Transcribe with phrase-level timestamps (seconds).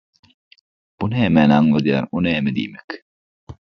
[1.01, 2.99] Bu nämäni aňladýar?, Ol näme diýmek?